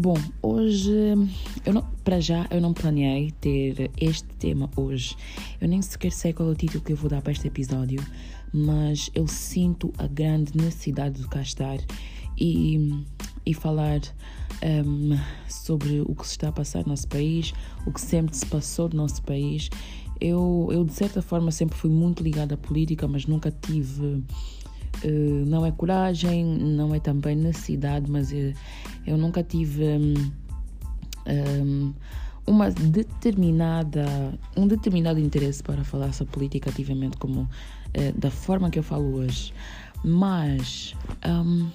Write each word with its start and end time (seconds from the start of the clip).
Bom, 0.00 0.14
hoje, 0.40 0.92
eu 1.66 1.74
não, 1.74 1.82
para 2.04 2.20
já, 2.20 2.46
eu 2.52 2.60
não 2.60 2.72
planeei 2.72 3.32
ter 3.32 3.90
este 4.00 4.28
tema 4.38 4.70
hoje. 4.76 5.16
Eu 5.60 5.66
nem 5.66 5.82
sequer 5.82 6.12
sei 6.12 6.32
qual 6.32 6.48
é 6.48 6.52
o 6.52 6.54
título 6.54 6.84
que 6.84 6.92
eu 6.92 6.96
vou 6.96 7.10
dar 7.10 7.20
para 7.20 7.32
este 7.32 7.48
episódio, 7.48 8.00
mas 8.52 9.10
eu 9.12 9.26
sinto 9.26 9.92
a 9.98 10.06
grande 10.06 10.56
necessidade 10.56 11.20
de 11.20 11.26
cá 11.26 11.42
estar 11.42 11.78
e, 12.38 13.04
e 13.44 13.52
falar 13.52 14.00
um, 14.86 15.18
sobre 15.48 16.00
o 16.02 16.14
que 16.14 16.28
se 16.28 16.34
está 16.34 16.50
a 16.50 16.52
passar 16.52 16.84
no 16.84 16.90
nosso 16.90 17.08
país, 17.08 17.52
o 17.84 17.90
que 17.90 18.00
sempre 18.00 18.36
se 18.36 18.46
passou 18.46 18.88
no 18.88 18.98
nosso 18.98 19.20
país. 19.24 19.68
Eu, 20.20 20.68
eu 20.70 20.84
de 20.84 20.92
certa 20.92 21.20
forma, 21.20 21.50
sempre 21.50 21.76
fui 21.76 21.90
muito 21.90 22.22
ligada 22.22 22.54
à 22.54 22.56
política, 22.56 23.08
mas 23.08 23.26
nunca 23.26 23.50
tive 23.50 24.22
Uh, 25.04 25.44
não 25.46 25.64
é 25.64 25.70
coragem, 25.70 26.44
não 26.44 26.94
é 26.94 26.98
também 26.98 27.36
necessidade, 27.36 28.10
mas 28.10 28.32
eu, 28.32 28.52
eu 29.06 29.16
nunca 29.16 29.42
tive 29.42 29.84
um, 29.84 30.14
um, 31.26 31.94
uma 32.46 32.70
determinada, 32.70 34.04
um 34.56 34.66
determinado 34.66 35.20
interesse 35.20 35.62
para 35.62 35.84
falar 35.84 36.12
sobre 36.12 36.32
política 36.32 36.70
ativamente, 36.70 37.16
como 37.16 37.42
uh, 37.42 38.18
da 38.18 38.30
forma 38.30 38.70
que 38.70 38.78
eu 38.78 38.82
falo 38.82 39.14
hoje. 39.14 39.52
Mas 40.04 40.94
um, 41.24 41.68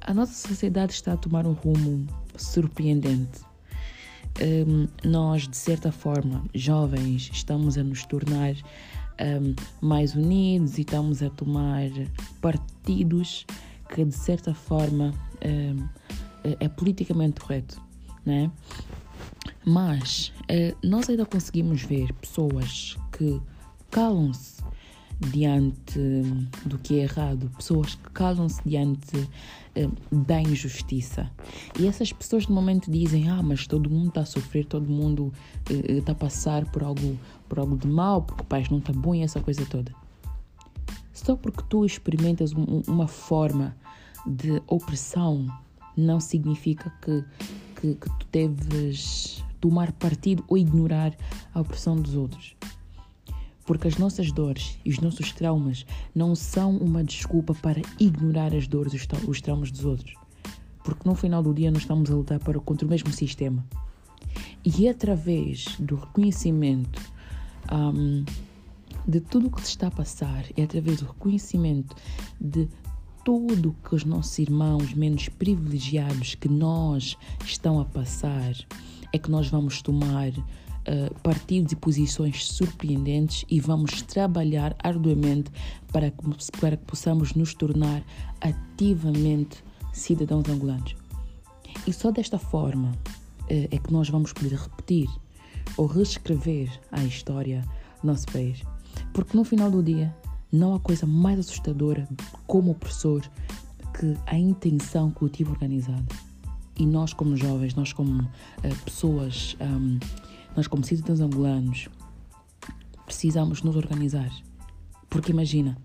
a 0.00 0.12
nossa 0.12 0.48
sociedade 0.48 0.92
está 0.92 1.14
a 1.14 1.16
tomar 1.16 1.46
um 1.46 1.52
rumo 1.52 2.06
surpreendente. 2.36 3.40
nós, 5.04 5.46
de 5.46 5.56
certa 5.56 5.92
forma, 5.92 6.44
jovens, 6.54 7.30
estamos 7.32 7.78
a 7.78 7.82
nos 7.82 8.04
tornar 8.06 8.54
um, 9.22 9.54
mais 9.80 10.14
unidos 10.14 10.78
e 10.78 10.82
estamos 10.82 11.22
a 11.22 11.30
tomar 11.30 11.88
partidos 12.40 13.46
que 13.94 14.04
de 14.04 14.14
certa 14.14 14.52
forma 14.54 15.14
um, 15.44 15.88
é 16.58 16.68
politicamente 16.68 17.40
correto, 17.40 17.80
né? 18.24 18.50
Mas 19.64 20.32
uh, 20.42 20.76
nós 20.86 21.08
ainda 21.08 21.24
conseguimos 21.24 21.82
ver 21.82 22.12
pessoas 22.14 22.96
que 23.16 23.40
calam-se 23.90 24.62
diante 25.30 26.00
do 26.64 26.78
que 26.78 26.98
é 26.98 27.02
errado, 27.02 27.50
pessoas 27.56 27.94
que 27.94 28.10
calam-se 28.10 28.60
diante 28.64 29.28
da 30.10 30.40
injustiça. 30.40 31.30
E 31.78 31.86
essas 31.86 32.12
pessoas 32.12 32.46
no 32.46 32.54
momento 32.54 32.90
dizem: 32.90 33.28
Ah, 33.28 33.42
mas 33.42 33.66
todo 33.66 33.88
mundo 33.88 34.08
está 34.08 34.20
a 34.22 34.26
sofrer, 34.26 34.66
todo 34.66 34.88
mundo 34.88 35.32
está 35.68 36.12
uh, 36.12 36.14
a 36.14 36.18
passar 36.18 36.66
por 36.70 36.82
algo, 36.82 37.18
por 37.48 37.58
algo 37.58 37.76
de 37.76 37.86
mal, 37.86 38.22
porque 38.22 38.42
o 38.42 38.46
país 38.46 38.68
não 38.68 38.78
está 38.78 38.92
bom 38.92 39.14
e 39.14 39.22
essa 39.22 39.40
coisa 39.40 39.64
toda. 39.66 39.94
Só 41.12 41.36
porque 41.36 41.62
tu 41.68 41.84
experimentas 41.84 42.52
um, 42.52 42.82
uma 42.86 43.06
forma 43.06 43.76
de 44.26 44.62
opressão 44.66 45.46
não 45.96 46.20
significa 46.20 46.92
que, 47.02 47.24
que, 47.80 47.94
que 47.94 48.10
tu 48.18 48.26
deves 48.30 49.44
tomar 49.60 49.92
partido 49.92 50.44
ou 50.48 50.58
ignorar 50.58 51.14
a 51.54 51.60
opressão 51.60 51.96
dos 51.96 52.14
outros. 52.14 52.56
Porque 53.64 53.88
as 53.88 53.96
nossas 53.96 54.32
dores 54.32 54.78
e 54.84 54.90
os 54.90 54.98
nossos 54.98 55.32
traumas 55.32 55.86
não 56.14 56.34
são 56.34 56.76
uma 56.76 57.04
desculpa 57.04 57.54
para 57.54 57.80
ignorar 57.98 58.54
as 58.54 58.66
dores 58.66 58.92
e 58.92 59.28
os 59.28 59.40
traumas 59.40 59.70
dos 59.70 59.84
outros. 59.84 60.14
Porque 60.84 61.08
no 61.08 61.14
final 61.14 61.42
do 61.42 61.54
dia 61.54 61.70
nós 61.70 61.82
estamos 61.82 62.10
a 62.10 62.14
lutar 62.14 62.40
para, 62.40 62.58
contra 62.58 62.86
o 62.86 62.90
mesmo 62.90 63.12
sistema. 63.12 63.64
E 64.64 64.86
é 64.86 64.90
através 64.90 65.76
do 65.78 65.96
reconhecimento 65.96 67.00
um, 67.72 68.24
de 69.06 69.20
tudo 69.20 69.48
o 69.48 69.50
que 69.50 69.60
se 69.60 69.70
está 69.70 69.88
a 69.88 69.90
passar, 69.90 70.44
é 70.56 70.62
através 70.62 71.00
do 71.00 71.06
reconhecimento 71.06 71.96
de 72.40 72.68
tudo 73.24 73.76
que 73.88 73.94
os 73.94 74.04
nossos 74.04 74.38
irmãos 74.38 74.94
menos 74.94 75.28
privilegiados 75.28 76.34
que 76.34 76.48
nós 76.48 77.16
estão 77.44 77.80
a 77.80 77.84
passar, 77.84 78.54
é 79.12 79.18
que 79.18 79.30
nós 79.30 79.48
vamos 79.48 79.82
tomar 79.82 80.32
uh, 80.88 81.14
partidos 81.20 81.72
e 81.72 81.76
posições 81.76 82.46
surpreendentes 82.46 83.44
e 83.48 83.60
vamos 83.60 84.02
trabalhar 84.02 84.74
arduamente 84.82 85.50
para 85.92 86.10
que, 86.10 86.22
para 86.60 86.76
que 86.76 86.84
possamos 86.84 87.34
nos 87.34 87.54
tornar 87.54 88.02
ativamente 88.40 89.62
cidadãos 89.92 90.48
angolanos. 90.48 90.96
E 91.86 91.92
só 91.92 92.10
desta 92.10 92.38
forma 92.38 92.90
uh, 92.90 93.68
é 93.70 93.78
que 93.78 93.92
nós 93.92 94.08
vamos 94.08 94.32
poder 94.32 94.54
repetir 94.54 95.08
ou 95.76 95.86
reescrever 95.86 96.68
a 96.90 97.04
história 97.04 97.62
do 98.02 98.08
nosso 98.08 98.26
país. 98.26 98.62
Porque 99.12 99.36
no 99.36 99.44
final 99.44 99.70
do 99.70 99.82
dia, 99.82 100.14
não 100.50 100.74
há 100.74 100.80
coisa 100.80 101.06
mais 101.06 101.38
assustadora 101.38 102.06
como 102.46 102.72
opressor 102.72 103.22
que 103.98 104.16
a 104.26 104.38
intenção 104.38 105.10
cultiva 105.10 105.50
organizada. 105.50 106.04
E 106.78 106.86
nós, 106.86 107.12
como 107.12 107.36
jovens, 107.36 107.74
nós, 107.74 107.92
como 107.92 108.22
uh, 108.22 108.28
pessoas 108.84 109.56
um, 109.60 109.98
nós, 110.56 110.66
como 110.66 110.84
cidadãos 110.84 111.20
angolanos, 111.20 111.88
precisamos 113.04 113.62
nos 113.62 113.76
organizar. 113.76 114.30
Porque 115.08 115.32
imagina, 115.32 115.76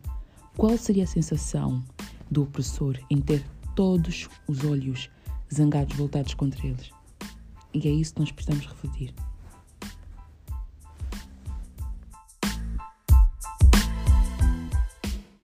qual 0.56 0.78
seria 0.78 1.04
a 1.04 1.08
sensação 1.08 1.84
do 2.30 2.44
opressor 2.44 2.98
em 3.10 3.22
ter 3.22 3.46
todos 3.76 4.28
os 4.48 4.64
olhos 4.64 5.10
zangados 5.54 5.96
voltados 5.96 6.34
contra 6.34 6.66
eles? 6.66 6.90
E 7.74 7.88
é 7.88 7.92
isso 7.92 8.14
que 8.14 8.20
nós 8.20 8.32
precisamos 8.32 8.66
refletir. 8.66 9.14